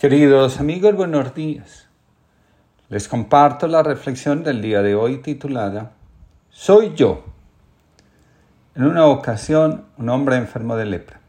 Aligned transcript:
Queridos 0.00 0.58
amigos, 0.60 0.94
buenos 0.96 1.34
días. 1.34 1.86
Les 2.88 3.06
comparto 3.06 3.66
la 3.66 3.82
reflexión 3.82 4.42
del 4.42 4.62
día 4.62 4.80
de 4.80 4.94
hoy 4.94 5.18
titulada 5.18 5.92
Soy 6.48 6.94
yo. 6.94 7.26
En 8.74 8.84
una 8.84 9.04
ocasión, 9.04 9.84
un 9.98 10.08
hombre 10.08 10.36
enfermo 10.36 10.76
de 10.76 10.86
lepra. 10.86 11.20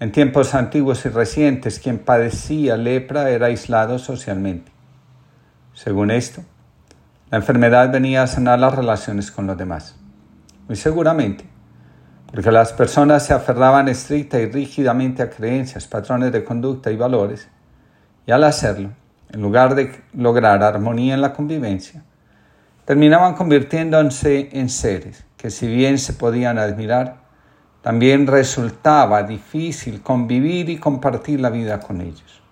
En 0.00 0.12
tiempos 0.12 0.54
antiguos 0.54 1.04
y 1.04 1.10
recientes, 1.10 1.78
quien 1.78 1.98
padecía 1.98 2.78
lepra 2.78 3.28
era 3.28 3.48
aislado 3.48 3.98
socialmente. 3.98 4.72
Según 5.74 6.10
esto, 6.10 6.40
la 7.30 7.36
enfermedad 7.36 7.92
venía 7.92 8.22
a 8.22 8.28
sanar 8.28 8.60
las 8.60 8.74
relaciones 8.74 9.30
con 9.30 9.46
los 9.46 9.58
demás. 9.58 9.94
Muy 10.68 10.76
seguramente, 10.76 11.44
porque 12.36 12.52
las 12.52 12.74
personas 12.74 13.24
se 13.24 13.32
aferraban 13.32 13.88
estricta 13.88 14.38
y 14.38 14.44
rígidamente 14.44 15.22
a 15.22 15.30
creencias, 15.30 15.86
patrones 15.86 16.32
de 16.32 16.44
conducta 16.44 16.90
y 16.90 16.96
valores, 16.96 17.48
y 18.26 18.30
al 18.30 18.44
hacerlo, 18.44 18.90
en 19.30 19.40
lugar 19.40 19.74
de 19.74 20.02
lograr 20.12 20.62
armonía 20.62 21.14
en 21.14 21.22
la 21.22 21.32
convivencia, 21.32 22.04
terminaban 22.84 23.32
convirtiéndose 23.36 24.50
en 24.52 24.68
seres 24.68 25.24
que 25.38 25.48
si 25.48 25.66
bien 25.66 25.98
se 25.98 26.12
podían 26.12 26.58
admirar, 26.58 27.22
también 27.80 28.26
resultaba 28.26 29.22
difícil 29.22 30.02
convivir 30.02 30.68
y 30.68 30.76
compartir 30.76 31.40
la 31.40 31.48
vida 31.48 31.80
con 31.80 32.02
ellos. 32.02 32.42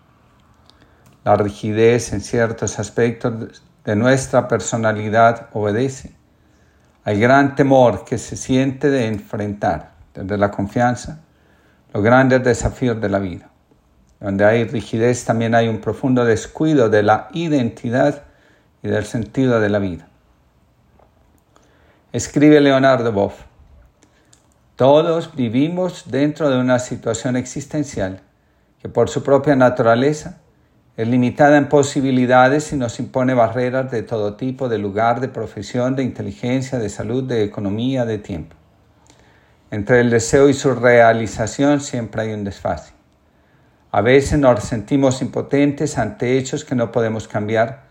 La 1.25 1.37
rigidez 1.37 2.15
en 2.15 2.23
ciertos 2.23 2.79
aspectos 2.79 3.63
de 3.85 3.97
nuestra 3.97 4.49
personalidad 4.49 5.51
obedece 5.53 6.15
al 7.05 7.19
gran 7.19 7.55
temor 7.55 8.05
que 8.05 8.19
se 8.19 8.37
siente 8.37 8.91
de 8.91 9.07
enfrentar 9.07 9.93
desde 10.15 10.39
la 10.39 10.51
confianza 10.51 11.21
los 11.93 12.03
grandes 12.03 12.43
desafíos 12.43 13.01
de 13.01 13.09
la 13.09 13.19
vida. 13.19 13.51
Donde 14.21 14.45
hay 14.45 14.65
rigidez 14.65 15.25
también 15.25 15.55
hay 15.55 15.69
un 15.69 15.81
profundo 15.81 16.25
descuido 16.25 16.89
de 16.89 17.03
la 17.03 17.29
identidad 17.33 18.23
y 18.83 18.89
del 18.89 19.05
sentido 19.05 19.61
de 19.61 19.69
la 19.69 19.79
vida. 19.79 20.09
Escribe 22.13 22.61
Leonardo 22.61 23.13
Boff, 23.13 23.43
todos 24.77 25.35
vivimos 25.37 26.05
dentro 26.11 26.49
de 26.51 26.59
una 26.59 26.79
situación 26.79 27.37
existencial 27.37 28.21
que 28.81 28.89
por 28.89 29.09
su 29.09 29.23
propia 29.23 29.57
naturaleza 29.57 30.39
es 30.97 31.09
limitada 31.09 31.57
en 31.57 31.69
posibilidades 31.69 32.73
y 32.73 32.77
nos 32.77 33.01
impone 33.01 33.35
barreras 33.35 33.91
de 33.91 34.05
todo 34.05 34.35
tipo, 34.35 34.69
de 34.69 34.79
lugar, 34.79 35.21
de 35.21 35.27
profesión, 35.29 35.97
de 35.97 36.05
inteligencia, 36.05 36.79
de 36.79 36.89
salud, 36.89 37.25
de 37.25 37.43
economía, 37.43 38.05
de 38.05 38.19
tiempo. 38.19 38.55
Entre 39.73 40.01
el 40.01 40.11
deseo 40.11 40.49
y 40.49 40.55
su 40.55 40.73
realización 40.73 41.81
siempre 41.81 42.23
hay 42.23 42.33
un 42.33 42.45
desfase. 42.45 42.93
A 43.91 44.03
veces 44.03 44.39
nos 44.39 44.63
sentimos 44.63 45.21
impotentes 45.21 45.99
ante 45.99 46.39
hechos 46.39 46.65
que 46.65 46.77
no 46.77 46.93
podemos 46.93 47.27
cambiar, 47.27 47.85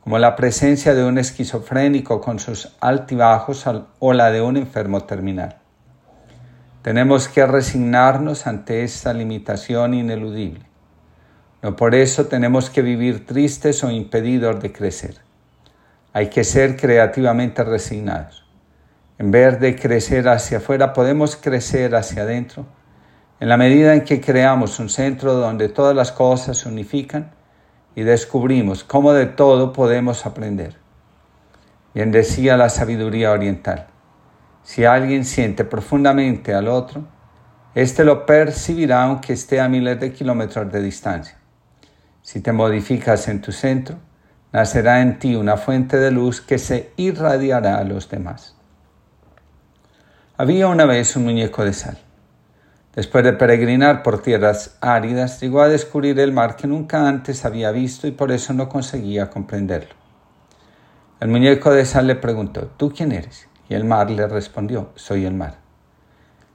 como 0.00 0.18
la 0.18 0.34
presencia 0.34 0.94
de 0.94 1.04
un 1.04 1.18
esquizofrénico 1.18 2.22
con 2.22 2.38
sus 2.38 2.74
altibajos 2.80 3.66
o 3.98 4.12
la 4.14 4.30
de 4.30 4.40
un 4.40 4.56
enfermo 4.56 5.02
terminal. 5.02 5.58
Tenemos 6.80 7.28
que 7.28 7.46
resignarnos 7.46 8.46
ante 8.46 8.82
esta 8.82 9.12
limitación 9.12 9.92
ineludible 9.92 10.65
no 11.62 11.74
por 11.76 11.94
eso 11.94 12.26
tenemos 12.26 12.70
que 12.70 12.82
vivir 12.82 13.26
tristes 13.26 13.82
o 13.82 13.90
impedidos 13.90 14.60
de 14.60 14.72
crecer. 14.72 15.16
Hay 16.12 16.28
que 16.28 16.44
ser 16.44 16.76
creativamente 16.76 17.64
resignados. 17.64 18.46
En 19.18 19.30
vez 19.30 19.58
de 19.60 19.76
crecer 19.76 20.28
hacia 20.28 20.58
afuera, 20.58 20.92
podemos 20.92 21.36
crecer 21.36 21.94
hacia 21.94 22.22
adentro. 22.22 22.66
En 23.40 23.48
la 23.48 23.56
medida 23.56 23.94
en 23.94 24.04
que 24.04 24.20
creamos 24.20 24.78
un 24.78 24.88
centro 24.88 25.34
donde 25.34 25.68
todas 25.68 25.96
las 25.96 26.12
cosas 26.12 26.58
se 26.58 26.68
unifican 26.68 27.32
y 27.94 28.02
descubrimos 28.02 28.84
cómo 28.84 29.12
de 29.12 29.26
todo 29.26 29.72
podemos 29.72 30.26
aprender. 30.26 30.76
Bien 31.94 32.12
decía 32.12 32.58
la 32.58 32.68
sabiduría 32.68 33.32
oriental, 33.32 33.86
si 34.62 34.84
alguien 34.84 35.24
siente 35.24 35.64
profundamente 35.64 36.52
al 36.52 36.68
otro, 36.68 37.04
éste 37.74 38.04
lo 38.04 38.26
percibirá 38.26 39.04
aunque 39.04 39.32
esté 39.32 39.60
a 39.60 39.68
miles 39.68 39.98
de 39.98 40.12
kilómetros 40.12 40.70
de 40.70 40.82
distancia. 40.82 41.38
Si 42.26 42.40
te 42.40 42.50
modificas 42.50 43.28
en 43.28 43.40
tu 43.40 43.52
centro, 43.52 43.98
nacerá 44.50 45.00
en 45.00 45.20
ti 45.20 45.36
una 45.36 45.56
fuente 45.56 45.96
de 45.96 46.10
luz 46.10 46.40
que 46.40 46.58
se 46.58 46.90
irradiará 46.96 47.78
a 47.78 47.84
los 47.84 48.08
demás. 48.08 48.56
Había 50.36 50.66
una 50.66 50.86
vez 50.86 51.14
un 51.14 51.22
muñeco 51.22 51.64
de 51.64 51.72
sal. 51.72 51.98
Después 52.96 53.22
de 53.22 53.32
peregrinar 53.32 54.02
por 54.02 54.22
tierras 54.22 54.76
áridas, 54.80 55.40
llegó 55.40 55.60
a 55.60 55.68
descubrir 55.68 56.18
el 56.18 56.32
mar 56.32 56.56
que 56.56 56.66
nunca 56.66 57.08
antes 57.08 57.44
había 57.44 57.70
visto 57.70 58.08
y 58.08 58.10
por 58.10 58.32
eso 58.32 58.52
no 58.52 58.68
conseguía 58.68 59.30
comprenderlo. 59.30 59.94
El 61.20 61.28
muñeco 61.28 61.70
de 61.70 61.84
sal 61.84 62.08
le 62.08 62.16
preguntó, 62.16 62.72
¿tú 62.76 62.92
quién 62.92 63.12
eres? 63.12 63.48
Y 63.68 63.74
el 63.74 63.84
mar 63.84 64.10
le 64.10 64.26
respondió, 64.26 64.90
soy 64.96 65.26
el 65.26 65.34
mar. 65.34 65.58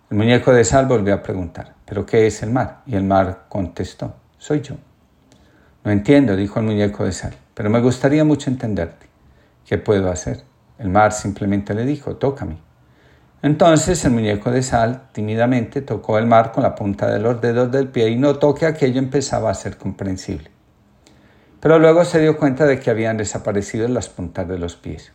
El 0.10 0.18
muñeco 0.18 0.52
de 0.52 0.66
sal 0.66 0.88
volvió 0.88 1.14
a 1.14 1.24
preguntar, 1.24 1.76
¿pero 1.86 2.06
qué 2.06 2.28
es 2.28 2.44
el 2.44 2.52
mar? 2.52 2.82
Y 2.86 2.98
el 2.98 3.06
mar 3.06 3.46
contestó, 3.48 4.16
soy 4.38 4.60
yo. 4.60 4.76
No 5.84 5.92
entiendo, 5.92 6.36
dijo 6.36 6.60
el 6.60 6.66
muñeco 6.66 7.06
de 7.06 7.12
sal, 7.12 7.34
pero 7.56 7.70
me 7.70 7.82
gustaría 7.82 8.24
mucho 8.24 8.50
entenderte. 8.50 9.08
¿Qué 9.66 9.80
puedo 9.80 10.12
hacer? 10.12 10.44
El 10.78 10.90
mar 10.90 11.12
simplemente 11.12 11.74
le 11.74 11.86
dijo, 11.86 12.18
tócame. 12.18 12.58
Entonces 13.42 14.06
el 14.06 14.12
muñeco 14.12 14.52
de 14.52 14.62
sal 14.62 15.10
tímidamente 15.12 15.82
tocó 15.82 16.20
el 16.20 16.28
mar 16.28 16.52
con 16.52 16.62
la 16.62 16.76
punta 16.76 17.12
de 17.12 17.20
los 17.20 17.42
dedos 17.42 17.72
del 17.72 17.88
pie 17.88 18.10
y 18.10 18.16
notó 18.16 18.54
que 18.54 18.68
aquello 18.68 19.00
empezaba 19.00 19.50
a 19.50 19.56
ser 19.56 19.78
comprensible. 19.78 20.52
Pero 21.60 21.80
luego 21.80 22.06
se 22.06 22.20
dio 22.20 22.38
cuenta 22.38 22.66
de 22.66 22.80
que 22.80 22.92
habían 22.92 23.18
desaparecido 23.18 23.88
las 23.88 24.10
puntas 24.10 24.48
de 24.48 24.60
los 24.60 24.76
pies. 24.76 25.12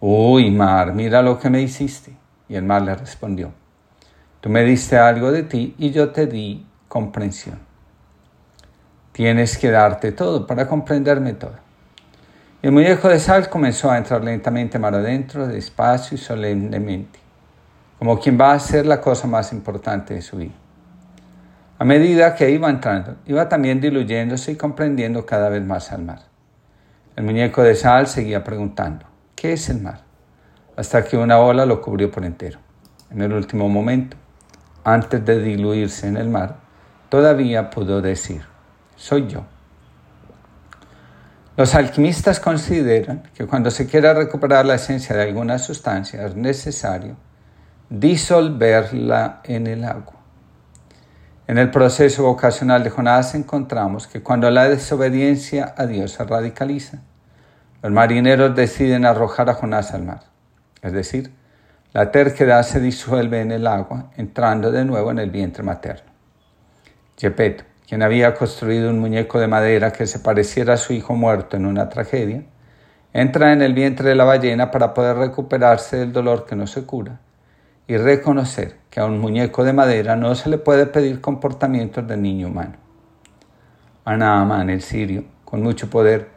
Uy, 0.00 0.50
mar, 0.50 0.94
mira 0.94 1.22
lo 1.22 1.38
que 1.38 1.50
me 1.50 1.62
hiciste. 1.62 2.16
Y 2.48 2.56
el 2.56 2.64
mar 2.64 2.82
le 2.82 2.94
respondió, 2.96 3.52
tú 4.40 4.50
me 4.50 4.64
diste 4.64 4.98
algo 4.98 5.30
de 5.30 5.44
ti 5.44 5.76
y 5.78 5.92
yo 5.92 6.10
te 6.10 6.26
di 6.26 6.66
comprensión. 6.88 7.71
Tienes 9.12 9.58
que 9.58 9.70
darte 9.70 10.12
todo 10.12 10.46
para 10.46 10.66
comprenderme 10.66 11.34
todo. 11.34 11.56
El 12.62 12.72
muñeco 12.72 13.08
de 13.08 13.18
sal 13.18 13.50
comenzó 13.50 13.90
a 13.90 13.98
entrar 13.98 14.24
lentamente 14.24 14.78
mar 14.78 14.94
adentro, 14.94 15.46
despacio 15.46 16.14
y 16.14 16.18
solemnemente, 16.18 17.18
como 17.98 18.18
quien 18.18 18.40
va 18.40 18.52
a 18.52 18.54
hacer 18.54 18.86
la 18.86 19.00
cosa 19.00 19.26
más 19.26 19.52
importante 19.52 20.14
de 20.14 20.22
su 20.22 20.38
vida. 20.38 20.54
A 21.78 21.84
medida 21.84 22.34
que 22.36 22.48
iba 22.50 22.70
entrando, 22.70 23.16
iba 23.26 23.48
también 23.48 23.80
diluyéndose 23.80 24.52
y 24.52 24.56
comprendiendo 24.56 25.26
cada 25.26 25.48
vez 25.48 25.64
más 25.64 25.90
al 25.90 26.02
mar. 26.02 26.20
El 27.16 27.24
muñeco 27.24 27.62
de 27.62 27.74
sal 27.74 28.06
seguía 28.06 28.44
preguntando, 28.44 29.04
¿qué 29.34 29.54
es 29.54 29.68
el 29.68 29.82
mar? 29.82 30.02
Hasta 30.76 31.04
que 31.04 31.18
una 31.18 31.38
ola 31.38 31.66
lo 31.66 31.82
cubrió 31.82 32.10
por 32.10 32.24
entero. 32.24 32.60
En 33.10 33.20
el 33.20 33.32
último 33.32 33.68
momento, 33.68 34.16
antes 34.84 35.22
de 35.24 35.42
diluirse 35.42 36.06
en 36.06 36.16
el 36.16 36.30
mar, 36.30 36.56
todavía 37.08 37.68
pudo 37.68 38.00
decir, 38.00 38.51
soy 39.02 39.26
yo. 39.26 39.44
Los 41.56 41.74
alquimistas 41.74 42.38
consideran 42.38 43.24
que 43.34 43.46
cuando 43.46 43.72
se 43.72 43.86
quiera 43.86 44.14
recuperar 44.14 44.64
la 44.64 44.76
esencia 44.76 45.16
de 45.16 45.22
alguna 45.22 45.58
sustancia 45.58 46.24
es 46.24 46.36
necesario 46.36 47.16
disolverla 47.90 49.40
en 49.42 49.66
el 49.66 49.84
agua. 49.84 50.14
En 51.48 51.58
el 51.58 51.72
proceso 51.72 52.22
vocacional 52.22 52.84
de 52.84 52.90
Jonás 52.90 53.34
encontramos 53.34 54.06
que 54.06 54.22
cuando 54.22 54.48
la 54.52 54.68
desobediencia 54.68 55.74
a 55.76 55.86
Dios 55.86 56.12
se 56.12 56.24
radicaliza, 56.24 57.00
los 57.82 57.90
marineros 57.90 58.54
deciden 58.54 59.04
arrojar 59.04 59.50
a 59.50 59.54
Jonás 59.54 59.92
al 59.92 60.04
mar. 60.04 60.20
Es 60.80 60.92
decir, 60.92 61.34
la 61.92 62.12
terquedad 62.12 62.62
se 62.62 62.78
disuelve 62.78 63.40
en 63.40 63.50
el 63.50 63.66
agua, 63.66 64.12
entrando 64.16 64.70
de 64.70 64.84
nuevo 64.84 65.10
en 65.10 65.18
el 65.18 65.30
vientre 65.30 65.64
materno. 65.64 66.12
Gepetto, 67.18 67.64
quien 67.92 68.02
había 68.02 68.32
construido 68.32 68.88
un 68.88 69.00
muñeco 69.00 69.38
de 69.38 69.48
madera 69.48 69.92
que 69.92 70.06
se 70.06 70.18
pareciera 70.18 70.72
a 70.72 70.76
su 70.78 70.94
hijo 70.94 71.14
muerto 71.14 71.58
en 71.58 71.66
una 71.66 71.90
tragedia, 71.90 72.42
entra 73.12 73.52
en 73.52 73.60
el 73.60 73.74
vientre 73.74 74.08
de 74.08 74.14
la 74.14 74.24
ballena 74.24 74.70
para 74.70 74.94
poder 74.94 75.18
recuperarse 75.18 75.98
del 75.98 76.10
dolor 76.10 76.46
que 76.46 76.56
no 76.56 76.66
se 76.66 76.86
cura 76.86 77.20
y 77.86 77.98
reconocer 77.98 78.78
que 78.88 79.00
a 79.00 79.04
un 79.04 79.18
muñeco 79.18 79.62
de 79.62 79.74
madera 79.74 80.16
no 80.16 80.34
se 80.34 80.48
le 80.48 80.56
puede 80.56 80.86
pedir 80.86 81.20
comportamientos 81.20 82.08
de 82.08 82.16
niño 82.16 82.46
humano. 82.46 82.76
A 84.06 84.16
Naaman, 84.16 84.70
el 84.70 84.80
sirio, 84.80 85.24
con 85.44 85.62
mucho 85.62 85.90
poder, 85.90 86.30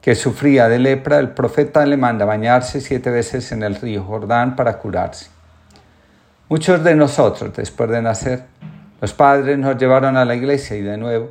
que 0.00 0.14
sufría 0.14 0.68
de 0.68 0.78
lepra, 0.78 1.18
el 1.18 1.30
profeta 1.30 1.84
le 1.86 1.96
manda 1.96 2.24
bañarse 2.24 2.80
siete 2.80 3.10
veces 3.10 3.50
en 3.50 3.64
el 3.64 3.74
río 3.74 4.04
Jordán 4.04 4.54
para 4.54 4.78
curarse. 4.78 5.28
Muchos 6.48 6.84
de 6.84 6.94
nosotros, 6.94 7.52
después 7.56 7.90
de 7.90 8.00
nacer, 8.00 8.44
los 9.00 9.14
padres 9.14 9.58
nos 9.58 9.78
llevaron 9.78 10.16
a 10.18 10.26
la 10.26 10.34
iglesia 10.34 10.76
y 10.76 10.82
de 10.82 10.98
nuevo 10.98 11.30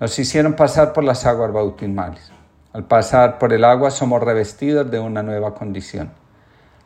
nos 0.00 0.18
hicieron 0.18 0.54
pasar 0.54 0.92
por 0.92 1.04
las 1.04 1.24
aguas 1.26 1.52
bautismales. 1.52 2.32
Al 2.72 2.84
pasar 2.84 3.38
por 3.38 3.52
el 3.52 3.64
agua 3.64 3.92
somos 3.92 4.20
revestidos 4.20 4.90
de 4.90 4.98
una 4.98 5.22
nueva 5.22 5.54
condición, 5.54 6.10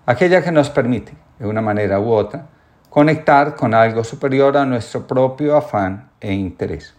aquella 0.05 0.43
que 0.43 0.53
nos 0.53 0.69
permite, 0.69 1.15
de 1.39 1.47
una 1.47 1.63
manera 1.63 1.99
u 1.99 2.11
otra, 2.11 2.47
conectar 2.91 3.57
con 3.57 3.73
algo 3.73 4.05
superior 4.05 4.55
a 4.59 4.67
nuestro 4.67 5.07
propio 5.07 5.57
afán 5.57 6.11
e 6.21 6.35
interés. 6.35 6.95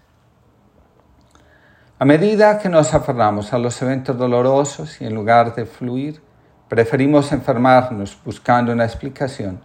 A 2.00 2.06
medida 2.06 2.58
que 2.58 2.70
nos 2.70 2.96
aferramos 2.96 3.54
a 3.54 3.60
los 3.60 3.80
eventos 3.84 4.18
dolorosos 4.18 5.00
y 5.02 5.06
en 5.06 5.14
lugar 5.14 5.54
de 5.54 5.68
fluir, 5.68 6.20
preferimos 6.68 7.32
enfermarnos 7.32 8.18
buscando 8.26 8.72
una 8.72 8.86
explicación, 8.86 9.62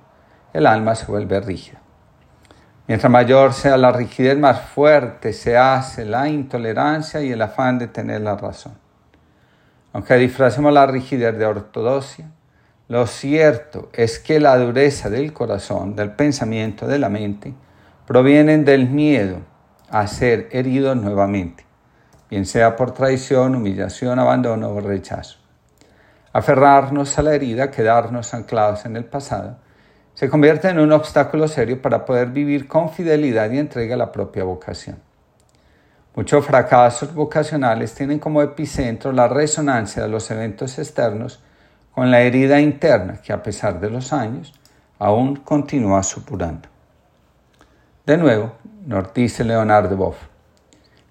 el 0.53 0.67
alma 0.67 0.95
se 0.95 1.07
vuelve 1.07 1.41
rígida. 1.41 1.84
Mientras 2.87 3.11
mayor 3.11 3.55
sea 3.55 3.79
la 3.79 3.93
rigidez, 3.93 4.39
más 4.39 4.61
fuerte 4.61 5.33
se 5.33 5.57
hace 5.57 6.05
la 6.05 6.29
intolerancia 6.29 7.23
y 7.23 7.33
el 7.33 7.41
afán 7.41 7.79
de 7.79 7.89
tener 7.89 8.21
la 8.21 8.37
razón. 8.37 8.75
Aunque 9.95 10.17
disfracemos 10.17 10.73
la 10.73 10.87
rigidez 10.87 11.39
de 11.39 11.47
ortodoxia, 11.47 12.27
lo 12.89 13.07
cierto 13.07 13.89
es 13.95 14.19
que 14.19 14.39
la 14.39 14.59
dureza 14.59 15.09
del 15.09 15.33
corazón, 15.33 15.97
del 15.97 16.11
pensamiento, 16.11 16.87
de 16.87 16.99
la 16.99 17.09
mente, 17.09 17.55
provienen 18.07 18.67
del 18.67 18.91
miedo 18.91 19.39
a 19.89 20.07
ser 20.07 20.49
heridos 20.53 20.95
nuevamente, 20.97 21.65
bien 22.29 22.45
sea 22.45 22.77
por 22.77 22.93
traición, 22.93 23.55
humillación, 23.55 24.19
abandono 24.19 24.69
o 24.69 24.81
rechazo. 24.81 25.39
Aferrarnos 26.35 27.19
a 27.19 27.23
la 27.23 27.35
herida, 27.35 27.71
quedarnos 27.71 28.35
anclados 28.35 28.85
en 28.85 28.97
el 28.97 29.07
pasado, 29.07 29.57
se 30.15 30.31
convierte 30.31 30.69
en 30.69 30.79
un 30.79 30.93
obstáculo 30.93 31.49
serio 31.49 31.83
para 31.83 32.05
poder 32.05 32.29
vivir 32.29 32.69
con 32.69 32.91
fidelidad 32.91 33.51
y 33.51 33.59
entrega 33.59 33.97
la 33.97 34.13
propia 34.13 34.45
vocación. 34.45 34.97
Muchos 36.15 36.47
fracasos 36.47 37.13
vocacionales 37.13 37.93
tienen 37.95 38.21
como 38.21 38.41
epicentro 38.41 39.11
la 39.11 39.27
resonancia 39.27 40.05
de 40.05 40.09
los 40.09 40.31
eventos 40.31 40.79
externos 40.79 41.43
con 41.93 42.13
la 42.13 42.21
herida 42.21 42.61
interna 42.61 43.21
que 43.21 43.33
a 43.33 43.43
pesar 43.43 43.81
de 43.81 43.91
los 43.91 44.13
años 44.13 44.55
aún 45.01 45.37
continúa 45.37 46.05
supurando. 46.05 46.69
De 48.07 48.17
nuevo, 48.17 48.53
nos 48.87 49.13
dice 49.13 49.43
Leonardo 49.43 49.97
Boff, 49.97 50.17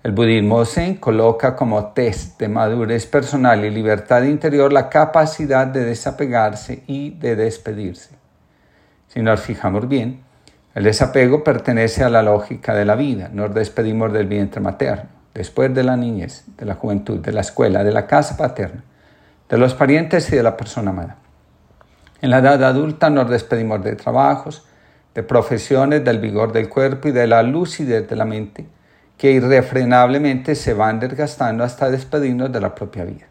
el 0.04 0.12
budismo 0.14 0.64
Zen 0.64 0.96
coloca 0.96 1.56
como 1.56 1.88
test 1.88 2.40
de 2.40 2.48
madurez 2.48 3.06
personal 3.06 3.66
y 3.66 3.70
libertad 3.70 4.24
interior 4.24 4.72
la 4.72 4.90
capacidad 4.90 5.68
de 5.68 5.84
desapegarse 5.84 6.84
y 6.88 7.12
de 7.12 7.36
despedirse. 7.36 8.23
Si 9.13 9.21
nos 9.21 9.42
fijamos 9.42 9.88
bien, 9.88 10.24
el 10.74 10.86
desapego 10.86 11.44
pertenece 11.44 12.04
a 12.04 12.10
la 12.10 12.24
lógica 12.24 12.74
de 12.74 12.83
la 12.83 12.95
vida. 12.95 13.30
Nos 13.31 13.54
despedimos 13.54 14.12
del 14.12 14.25
vientre 14.25 14.60
materno, 14.60 15.07
después 15.36 15.71
de 15.71 15.83
la 15.83 15.95
niñez, 15.95 16.45
de 16.57 16.65
la 16.65 16.74
juventud, 16.74 17.19
de 17.19 17.31
la 17.31 17.42
escuela, 17.42 17.83
de 17.83 17.92
la 17.92 18.07
casa 18.07 18.38
paterna, 18.38 18.83
de 19.50 19.57
los 19.60 19.75
parientes 19.75 20.33
y 20.33 20.36
de 20.36 20.42
la 20.42 20.57
persona 20.57 20.89
amada. 20.89 21.18
En 22.24 22.31
la 22.31 22.39
edad 22.39 22.63
adulta 22.63 23.12
nos 23.12 23.30
despedimos 23.30 23.83
de 23.83 23.95
trabajos, 23.95 24.65
de 25.13 25.21
profesiones, 25.21 26.04
del 26.04 26.18
vigor 26.18 26.51
del 26.51 26.68
cuerpo 26.68 27.09
y 27.09 27.12
de 27.12 27.27
la 27.27 27.44
lucidez 27.44 28.09
de 28.09 28.16
la 28.16 28.25
mente, 28.25 28.66
que 29.16 29.30
irrefrenablemente 29.30 30.56
se 30.56 30.74
van 30.74 31.00
desgastando 31.00 31.63
hasta 31.63 31.92
despedirnos 31.92 32.51
de 32.51 32.62
la 32.62 32.74
propia 32.74 33.04
vida. 33.04 33.27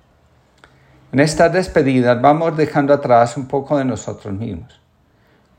En 1.10 1.18
estas 1.18 1.52
despedidas 1.52 2.22
vamos 2.22 2.56
dejando 2.56 2.94
atrás 2.94 3.36
un 3.36 3.48
poco 3.48 3.76
de 3.76 3.84
nosotros 3.84 4.32
mismos 4.32 4.81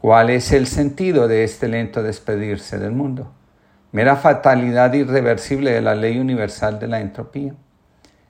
¿Cuál 0.03 0.31
es 0.31 0.51
el 0.51 0.67
sentido 0.67 1.29
de 1.29 1.45
este 1.45 1.69
lento 1.69 2.03
despedirse 2.03 2.77
del 2.77 2.91
mundo? 2.91 3.31
Mera 3.93 4.17
fatalidad 4.17 4.91
irreversible 4.91 5.71
de 5.71 5.79
la 5.79 5.95
ley 5.95 6.19
universal 6.19 6.77
de 6.77 6.89
la 6.89 6.99
entropía. 6.99 7.53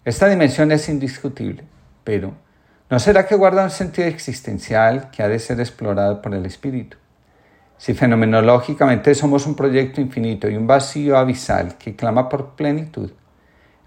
Esta 0.06 0.30
dimensión 0.30 0.72
es 0.72 0.88
indiscutible, 0.88 1.64
pero 2.04 2.36
¿no 2.92 3.00
será 3.00 3.25
que 3.25 3.34
guarda 3.34 3.64
un 3.64 3.72
sentido 3.72 4.08
existencial 4.08 5.10
que 5.10 5.24
ha 5.24 5.28
de 5.28 5.40
ser 5.40 5.60
explorado 5.60 6.22
por 6.22 6.36
el 6.36 6.46
espíritu? 6.46 6.98
Si 7.80 7.96
fenomenológicamente 7.96 9.16
somos 9.16 9.48
un 9.48 9.56
proyecto 9.56 10.00
infinito 10.00 10.48
y 10.48 10.56
un 10.56 10.68
vacío 10.68 11.18
abisal 11.18 11.80
que 11.80 11.96
clama 11.96 12.30
por 12.30 12.52
plenitud, 12.52 13.10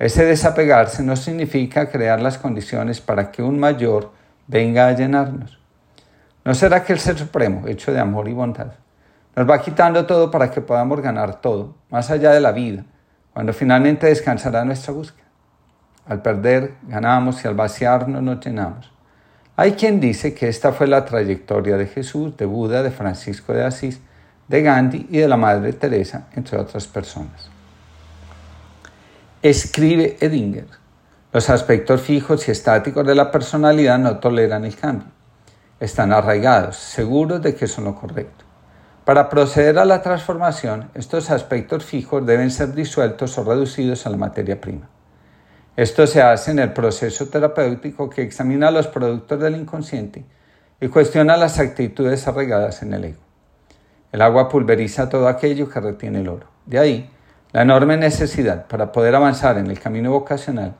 ese 0.00 0.24
desapegarse 0.24 1.04
no 1.04 1.14
significa 1.14 1.88
crear 1.88 2.20
las 2.20 2.36
condiciones 2.36 3.00
para 3.00 3.30
que 3.30 3.44
un 3.44 3.60
mayor 3.60 4.10
venga 4.48 4.88
a 4.88 4.92
llenarnos. 4.92 5.65
¿No 6.46 6.54
será 6.54 6.84
que 6.84 6.92
el 6.92 7.00
Ser 7.00 7.18
Supremo, 7.18 7.66
hecho 7.66 7.92
de 7.92 7.98
amor 7.98 8.28
y 8.28 8.32
bondad, 8.32 8.68
nos 9.34 9.50
va 9.50 9.60
quitando 9.60 10.06
todo 10.06 10.30
para 10.30 10.48
que 10.48 10.60
podamos 10.60 11.00
ganar 11.00 11.40
todo, 11.40 11.74
más 11.90 12.08
allá 12.12 12.30
de 12.30 12.40
la 12.40 12.52
vida, 12.52 12.84
cuando 13.34 13.52
finalmente 13.52 14.06
descansará 14.06 14.64
nuestra 14.64 14.92
búsqueda? 14.92 15.26
Al 16.06 16.22
perder, 16.22 16.74
ganamos 16.86 17.44
y 17.44 17.48
al 17.48 17.54
vaciarnos, 17.54 18.22
nos 18.22 18.38
llenamos. 18.46 18.92
Hay 19.56 19.72
quien 19.72 19.98
dice 19.98 20.34
que 20.34 20.46
esta 20.46 20.70
fue 20.70 20.86
la 20.86 21.04
trayectoria 21.04 21.76
de 21.76 21.88
Jesús, 21.88 22.36
de 22.36 22.46
Buda, 22.46 22.84
de 22.84 22.92
Francisco 22.92 23.52
de 23.52 23.64
Asís, 23.64 24.00
de 24.46 24.62
Gandhi 24.62 25.08
y 25.10 25.18
de 25.18 25.26
la 25.26 25.36
Madre 25.36 25.72
Teresa, 25.72 26.28
entre 26.36 26.58
otras 26.58 26.86
personas. 26.86 27.50
Escribe 29.42 30.16
Edinger, 30.20 30.68
los 31.32 31.50
aspectos 31.50 32.02
fijos 32.02 32.46
y 32.46 32.52
estáticos 32.52 33.04
de 33.04 33.16
la 33.16 33.32
personalidad 33.32 33.98
no 33.98 34.20
toleran 34.20 34.64
el 34.64 34.76
cambio 34.76 35.15
están 35.80 36.12
arraigados, 36.12 36.76
seguros 36.76 37.42
de 37.42 37.54
que 37.54 37.66
son 37.66 37.84
lo 37.84 37.94
correcto. 37.94 38.44
Para 39.04 39.28
proceder 39.28 39.78
a 39.78 39.84
la 39.84 40.02
transformación, 40.02 40.90
estos 40.94 41.30
aspectos 41.30 41.84
fijos 41.84 42.26
deben 42.26 42.50
ser 42.50 42.74
disueltos 42.74 43.38
o 43.38 43.44
reducidos 43.44 44.06
a 44.06 44.10
la 44.10 44.16
materia 44.16 44.60
prima. 44.60 44.88
Esto 45.76 46.06
se 46.06 46.22
hace 46.22 46.50
en 46.50 46.58
el 46.58 46.72
proceso 46.72 47.28
terapéutico 47.28 48.08
que 48.08 48.22
examina 48.22 48.70
los 48.70 48.88
productos 48.88 49.38
del 49.38 49.56
inconsciente 49.56 50.24
y 50.80 50.88
cuestiona 50.88 51.36
las 51.36 51.58
actitudes 51.58 52.26
arraigadas 52.26 52.82
en 52.82 52.94
el 52.94 53.04
ego. 53.04 53.20
El 54.10 54.22
agua 54.22 54.48
pulveriza 54.48 55.08
todo 55.08 55.28
aquello 55.28 55.68
que 55.68 55.80
retiene 55.80 56.20
el 56.20 56.28
oro. 56.28 56.46
De 56.64 56.78
ahí 56.78 57.10
la 57.52 57.62
enorme 57.62 57.96
necesidad 57.96 58.66
para 58.66 58.90
poder 58.90 59.14
avanzar 59.14 59.58
en 59.58 59.66
el 59.66 59.78
camino 59.78 60.10
vocacional 60.10 60.74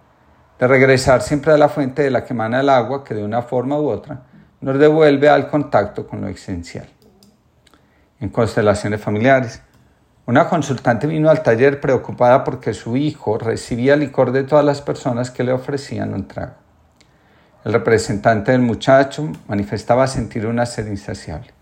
de 0.59 0.67
regresar 0.67 1.21
siempre 1.21 1.53
a 1.53 1.59
la 1.59 1.69
fuente 1.69 2.03
de 2.03 2.11
la 2.11 2.25
que 2.25 2.33
emana 2.33 2.61
el 2.61 2.71
agua 2.71 3.05
que 3.05 3.15
de 3.15 3.23
una 3.23 3.43
forma 3.43 3.79
u 3.79 3.89
otra 3.89 4.23
nos 4.61 4.79
devuelve 4.79 5.29
al 5.29 5.49
contacto 5.49 6.07
con 6.07 6.21
lo 6.21 6.29
esencial. 6.29 6.89
En 8.21 8.31
constelaciones 8.31 9.01
familiares, 9.01 9.63
una 10.27 10.49
consultante 10.49 11.07
vino 11.07 11.31
al 11.31 11.43
taller 11.43 11.81
preocupada 11.81 12.43
porque 12.43 12.75
su 12.75 12.97
hijo 12.97 13.39
recibía 13.39 13.95
licor 13.95 14.33
de 14.33 14.43
todas 14.43 14.65
las 14.65 14.83
personas 14.83 15.31
que 15.31 15.45
le 15.45 15.53
ofrecían 15.53 16.15
un 16.15 16.27
trago. 16.27 16.55
El 17.65 17.73
representante 17.73 18.53
del 18.53 18.61
muchacho 18.61 19.31
manifestaba 19.47 20.07
sentir 20.07 20.47
una 20.47 20.67
sed 20.67 20.87
insaciable. 20.89 21.53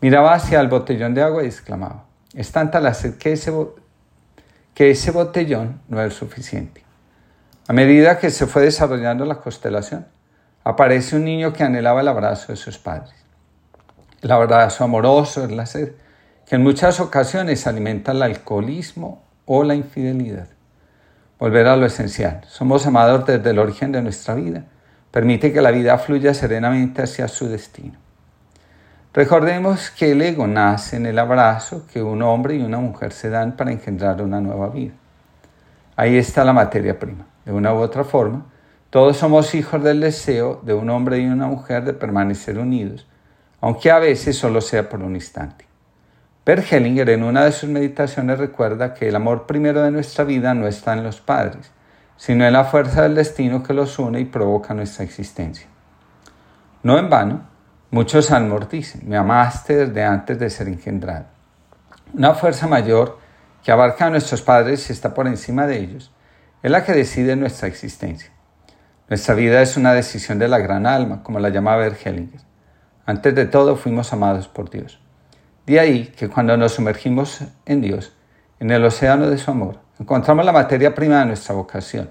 Miraba 0.00 0.34
hacia 0.34 0.60
el 0.60 0.68
botellón 0.68 1.12
de 1.12 1.22
agua 1.22 1.42
y 1.42 1.46
exclamaba, 1.46 2.04
es 2.34 2.52
tanta 2.52 2.80
la 2.80 2.94
sed 2.94 3.18
que 3.18 3.32
ese, 3.32 3.52
que 4.72 4.90
ese 4.90 5.10
botellón 5.10 5.82
no 5.88 6.00
es 6.00 6.14
suficiente. 6.14 6.84
A 7.68 7.72
medida 7.72 8.18
que 8.18 8.30
se 8.30 8.46
fue 8.46 8.62
desarrollando 8.62 9.24
la 9.24 9.36
constelación, 9.36 10.06
aparece 10.64 11.16
un 11.16 11.24
niño 11.24 11.52
que 11.52 11.64
anhelaba 11.64 12.00
el 12.00 12.08
abrazo 12.08 12.52
de 12.52 12.56
sus 12.56 12.78
padres. 12.78 13.14
El 14.22 14.30
abrazo 14.32 14.84
amoroso 14.84 15.44
es 15.44 15.50
la 15.50 15.66
sed, 15.66 15.92
que 16.46 16.56
en 16.56 16.62
muchas 16.62 17.00
ocasiones 17.00 17.66
alimenta 17.66 18.12
el 18.12 18.22
alcoholismo 18.22 19.22
o 19.46 19.64
la 19.64 19.74
infidelidad. 19.74 20.48
Volver 21.38 21.66
a 21.68 21.76
lo 21.76 21.86
esencial. 21.86 22.42
Somos 22.46 22.86
amados 22.86 23.24
desde 23.24 23.50
el 23.50 23.58
origen 23.58 23.92
de 23.92 24.02
nuestra 24.02 24.34
vida. 24.34 24.64
Permite 25.10 25.52
que 25.52 25.62
la 25.62 25.70
vida 25.70 25.96
fluya 25.96 26.34
serenamente 26.34 27.02
hacia 27.02 27.28
su 27.28 27.48
destino. 27.48 27.94
Recordemos 29.12 29.90
que 29.90 30.12
el 30.12 30.22
ego 30.22 30.46
nace 30.46 30.96
en 30.96 31.06
el 31.06 31.18
abrazo 31.18 31.86
que 31.92 32.02
un 32.02 32.22
hombre 32.22 32.56
y 32.56 32.62
una 32.62 32.78
mujer 32.78 33.12
se 33.12 33.30
dan 33.30 33.56
para 33.56 33.72
engendrar 33.72 34.22
una 34.22 34.40
nueva 34.40 34.68
vida. 34.68 34.92
Ahí 35.96 36.16
está 36.16 36.44
la 36.44 36.52
materia 36.52 36.98
prima. 36.98 37.26
De 37.44 37.52
una 37.52 37.74
u 37.74 37.78
otra 37.78 38.04
forma, 38.04 38.46
todos 38.90 39.18
somos 39.18 39.54
hijos 39.54 39.84
del 39.84 40.00
deseo 40.00 40.60
de 40.64 40.74
un 40.74 40.90
hombre 40.90 41.18
y 41.18 41.26
una 41.26 41.46
mujer 41.46 41.84
de 41.84 41.92
permanecer 41.92 42.58
unidos, 42.58 43.06
aunque 43.60 43.88
a 43.88 44.00
veces 44.00 44.36
solo 44.36 44.60
sea 44.60 44.88
por 44.88 45.00
un 45.00 45.14
instante. 45.14 45.64
Per 46.42 46.64
Hellinger 46.68 47.08
en 47.10 47.22
una 47.22 47.44
de 47.44 47.52
sus 47.52 47.70
meditaciones 47.70 48.38
recuerda 48.38 48.92
que 48.94 49.08
el 49.08 49.14
amor 49.14 49.46
primero 49.46 49.82
de 49.82 49.92
nuestra 49.92 50.24
vida 50.24 50.54
no 50.54 50.66
está 50.66 50.94
en 50.94 51.04
los 51.04 51.20
padres, 51.20 51.70
sino 52.16 52.44
en 52.44 52.52
la 52.52 52.64
fuerza 52.64 53.02
del 53.02 53.14
destino 53.14 53.62
que 53.62 53.74
los 53.74 53.96
une 54.00 54.18
y 54.18 54.24
provoca 54.24 54.74
nuestra 54.74 55.04
existencia. 55.04 55.68
No 56.82 56.98
en 56.98 57.08
vano, 57.08 57.42
muchos 57.92 58.28
dicen, 58.68 59.02
me 59.08 59.16
amaste 59.16 59.86
desde 59.86 60.02
antes 60.02 60.36
de 60.36 60.50
ser 60.50 60.66
engendrado. 60.66 61.26
Una 62.12 62.34
fuerza 62.34 62.66
mayor 62.66 63.20
que 63.62 63.70
abarca 63.70 64.06
a 64.06 64.10
nuestros 64.10 64.42
padres 64.42 64.90
y 64.90 64.92
está 64.92 65.14
por 65.14 65.28
encima 65.28 65.68
de 65.68 65.78
ellos, 65.78 66.12
es 66.60 66.70
la 66.72 66.84
que 66.84 66.92
decide 66.92 67.36
nuestra 67.36 67.68
existencia. 67.68 68.32
Nuestra 69.10 69.34
vida 69.34 69.60
es 69.60 69.76
una 69.76 69.92
decisión 69.92 70.38
de 70.38 70.46
la 70.46 70.58
gran 70.58 70.86
alma, 70.86 71.24
como 71.24 71.40
la 71.40 71.48
llamaba 71.48 71.84
Hellinger. 71.84 72.42
Antes 73.04 73.34
de 73.34 73.44
todo 73.44 73.74
fuimos 73.74 74.12
amados 74.12 74.46
por 74.46 74.70
Dios. 74.70 75.00
De 75.66 75.80
ahí 75.80 76.12
que 76.16 76.28
cuando 76.28 76.56
nos 76.56 76.74
sumergimos 76.74 77.40
en 77.66 77.80
Dios, 77.80 78.12
en 78.60 78.70
el 78.70 78.84
océano 78.84 79.28
de 79.28 79.36
su 79.36 79.50
amor, 79.50 79.80
encontramos 79.98 80.44
la 80.44 80.52
materia 80.52 80.94
prima 80.94 81.18
de 81.18 81.26
nuestra 81.26 81.56
vocación, 81.56 82.08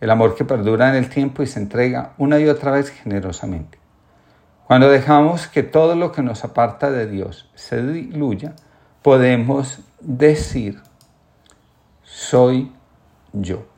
el 0.00 0.10
amor 0.10 0.34
que 0.34 0.44
perdura 0.44 0.88
en 0.88 0.96
el 0.96 1.08
tiempo 1.08 1.44
y 1.44 1.46
se 1.46 1.60
entrega 1.60 2.14
una 2.18 2.40
y 2.40 2.48
otra 2.48 2.72
vez 2.72 2.90
generosamente. 2.90 3.78
Cuando 4.66 4.90
dejamos 4.90 5.46
que 5.46 5.62
todo 5.62 5.94
lo 5.94 6.10
que 6.10 6.22
nos 6.22 6.42
aparta 6.42 6.90
de 6.90 7.06
Dios 7.06 7.52
se 7.54 7.80
diluya, 7.86 8.54
podemos 9.00 9.78
decir, 10.00 10.80
soy 12.02 12.72
yo. 13.32 13.71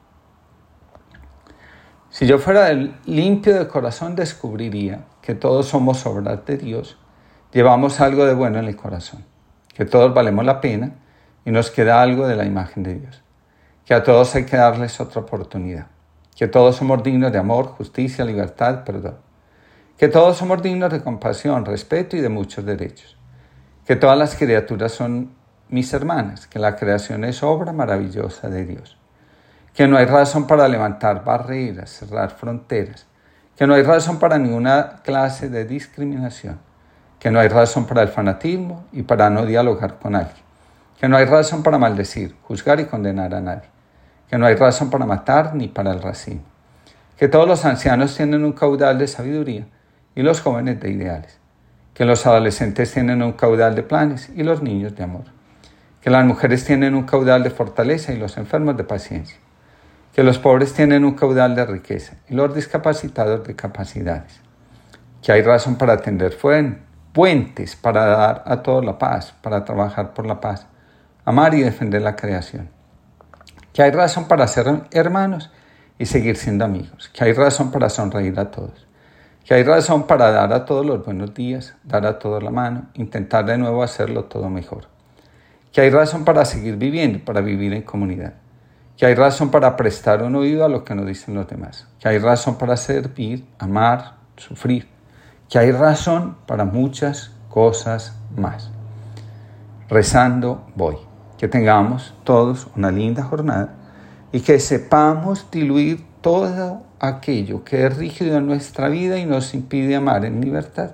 Si 2.14 2.28
yo 2.28 2.38
fuera 2.38 2.72
limpio 3.06 3.58
de 3.58 3.66
corazón, 3.66 4.14
descubriría 4.14 5.04
que 5.20 5.34
todos 5.34 5.66
somos 5.66 6.06
obras 6.06 6.46
de 6.46 6.56
Dios, 6.56 6.96
llevamos 7.52 8.00
algo 8.00 8.24
de 8.24 8.34
bueno 8.34 8.60
en 8.60 8.66
el 8.66 8.76
corazón, 8.76 9.24
que 9.74 9.84
todos 9.84 10.14
valemos 10.14 10.44
la 10.44 10.60
pena 10.60 10.92
y 11.44 11.50
nos 11.50 11.72
queda 11.72 12.00
algo 12.00 12.28
de 12.28 12.36
la 12.36 12.44
imagen 12.44 12.84
de 12.84 13.00
Dios, 13.00 13.20
que 13.84 13.94
a 13.94 14.04
todos 14.04 14.32
hay 14.36 14.44
que 14.44 14.56
darles 14.56 15.00
otra 15.00 15.22
oportunidad, 15.22 15.88
que 16.36 16.46
todos 16.46 16.76
somos 16.76 17.02
dignos 17.02 17.32
de 17.32 17.38
amor, 17.38 17.66
justicia, 17.66 18.24
libertad, 18.24 18.84
perdón, 18.84 19.16
que 19.98 20.06
todos 20.06 20.36
somos 20.36 20.62
dignos 20.62 20.92
de 20.92 21.02
compasión, 21.02 21.64
respeto 21.64 22.16
y 22.16 22.20
de 22.20 22.28
muchos 22.28 22.64
derechos, 22.64 23.18
que 23.84 23.96
todas 23.96 24.16
las 24.16 24.36
criaturas 24.36 24.92
son 24.92 25.34
mis 25.68 25.92
hermanas, 25.92 26.46
que 26.46 26.60
la 26.60 26.76
creación 26.76 27.24
es 27.24 27.42
obra 27.42 27.72
maravillosa 27.72 28.48
de 28.48 28.66
Dios 28.66 28.98
que 29.74 29.88
no 29.88 29.96
hay 29.96 30.06
razón 30.06 30.46
para 30.46 30.68
levantar 30.68 31.24
barreras, 31.24 31.90
cerrar 31.90 32.30
fronteras, 32.30 33.06
que 33.56 33.66
no 33.66 33.74
hay 33.74 33.82
razón 33.82 34.20
para 34.20 34.38
ninguna 34.38 35.00
clase 35.02 35.48
de 35.48 35.64
discriminación, 35.64 36.60
que 37.18 37.32
no 37.32 37.40
hay 37.40 37.48
razón 37.48 37.84
para 37.84 38.02
el 38.02 38.08
fanatismo 38.08 38.84
y 38.92 39.02
para 39.02 39.30
no 39.30 39.44
dialogar 39.44 39.98
con 39.98 40.14
alguien, 40.14 40.44
que 41.00 41.08
no 41.08 41.16
hay 41.16 41.24
razón 41.24 41.64
para 41.64 41.78
maldecir, 41.78 42.36
juzgar 42.42 42.78
y 42.78 42.84
condenar 42.84 43.34
a 43.34 43.40
nadie, 43.40 43.68
que 44.30 44.38
no 44.38 44.46
hay 44.46 44.54
razón 44.54 44.90
para 44.90 45.06
matar 45.06 45.56
ni 45.56 45.66
para 45.66 45.90
el 45.90 46.00
racismo, 46.00 46.44
que 47.16 47.26
todos 47.26 47.48
los 47.48 47.64
ancianos 47.64 48.14
tienen 48.14 48.44
un 48.44 48.52
caudal 48.52 48.96
de 48.96 49.08
sabiduría 49.08 49.66
y 50.14 50.22
los 50.22 50.40
jóvenes 50.40 50.78
de 50.78 50.92
ideales, 50.92 51.40
que 51.94 52.04
los 52.04 52.24
adolescentes 52.26 52.92
tienen 52.92 53.24
un 53.24 53.32
caudal 53.32 53.74
de 53.74 53.82
planes 53.82 54.30
y 54.36 54.44
los 54.44 54.62
niños 54.62 54.94
de 54.94 55.02
amor, 55.02 55.24
que 56.00 56.10
las 56.10 56.24
mujeres 56.24 56.64
tienen 56.64 56.94
un 56.94 57.02
caudal 57.02 57.42
de 57.42 57.50
fortaleza 57.50 58.12
y 58.12 58.18
los 58.18 58.36
enfermos 58.36 58.76
de 58.76 58.84
paciencia 58.84 59.38
que 60.14 60.22
los 60.22 60.38
pobres 60.38 60.72
tienen 60.72 61.04
un 61.04 61.14
caudal 61.14 61.56
de 61.56 61.66
riqueza 61.66 62.14
y 62.28 62.34
los 62.34 62.54
discapacitados 62.54 63.44
de 63.44 63.56
capacidades, 63.56 64.40
que 65.20 65.32
hay 65.32 65.42
razón 65.42 65.74
para 65.74 65.94
atender 65.94 66.38
puentes, 67.12 67.74
para 67.74 68.06
dar 68.06 68.44
a 68.46 68.62
todos 68.62 68.84
la 68.84 68.96
paz, 68.96 69.34
para 69.42 69.64
trabajar 69.64 70.14
por 70.14 70.24
la 70.24 70.40
paz, 70.40 70.68
amar 71.24 71.54
y 71.54 71.62
defender 71.62 72.02
la 72.02 72.14
creación, 72.14 72.70
que 73.72 73.82
hay 73.82 73.90
razón 73.90 74.28
para 74.28 74.46
ser 74.46 74.82
hermanos 74.92 75.50
y 75.98 76.06
seguir 76.06 76.36
siendo 76.36 76.64
amigos, 76.64 77.10
que 77.12 77.24
hay 77.24 77.32
razón 77.32 77.72
para 77.72 77.90
sonreír 77.90 78.38
a 78.38 78.52
todos, 78.52 78.86
que 79.44 79.54
hay 79.54 79.64
razón 79.64 80.06
para 80.06 80.30
dar 80.30 80.52
a 80.52 80.64
todos 80.64 80.86
los 80.86 81.04
buenos 81.04 81.34
días, 81.34 81.74
dar 81.82 82.06
a 82.06 82.20
todos 82.20 82.40
la 82.40 82.50
mano, 82.50 82.86
intentar 82.94 83.46
de 83.46 83.58
nuevo 83.58 83.82
hacerlo 83.82 84.26
todo 84.26 84.48
mejor, 84.48 84.86
que 85.72 85.80
hay 85.80 85.90
razón 85.90 86.24
para 86.24 86.44
seguir 86.44 86.76
viviendo, 86.76 87.18
para 87.24 87.40
vivir 87.40 87.72
en 87.74 87.82
comunidad 87.82 88.34
que 88.96 89.06
hay 89.06 89.14
razón 89.14 89.50
para 89.50 89.76
prestar 89.76 90.22
un 90.22 90.36
oído 90.36 90.64
a 90.64 90.68
lo 90.68 90.84
que 90.84 90.94
nos 90.94 91.06
dicen 91.06 91.34
los 91.34 91.48
demás, 91.48 91.86
que 91.98 92.08
hay 92.08 92.18
razón 92.18 92.56
para 92.56 92.76
servir, 92.76 93.44
amar, 93.58 94.16
sufrir, 94.36 94.88
que 95.48 95.58
hay 95.58 95.72
razón 95.72 96.36
para 96.46 96.64
muchas 96.64 97.32
cosas 97.48 98.16
más. 98.36 98.70
Rezando 99.88 100.66
voy. 100.74 100.96
Que 101.38 101.48
tengamos 101.48 102.14
todos 102.24 102.68
una 102.76 102.90
linda 102.90 103.22
jornada 103.22 103.74
y 104.32 104.40
que 104.40 104.58
sepamos 104.60 105.50
diluir 105.50 106.04
todo 106.20 106.82
aquello 107.00 107.64
que 107.64 107.84
es 107.84 107.96
rígido 107.96 108.38
en 108.38 108.46
nuestra 108.46 108.88
vida 108.88 109.18
y 109.18 109.26
nos 109.26 109.52
impide 109.52 109.96
amar 109.96 110.24
en 110.24 110.40
libertad 110.40 110.92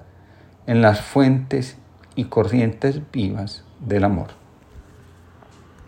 en 0.66 0.82
las 0.82 1.00
fuentes 1.00 1.76
y 2.16 2.24
corrientes 2.24 3.00
vivas 3.12 3.64
del 3.80 4.04
amor. 4.04 4.39